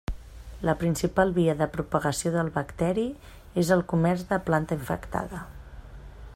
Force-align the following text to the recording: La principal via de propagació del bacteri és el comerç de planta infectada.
La 0.67 0.73
principal 0.83 1.33
via 1.35 1.55
de 1.59 1.67
propagació 1.75 2.33
del 2.37 2.49
bacteri 2.57 3.05
és 3.65 3.71
el 3.79 3.87
comerç 3.95 4.27
de 4.33 4.43
planta 4.49 4.79
infectada. 4.81 5.47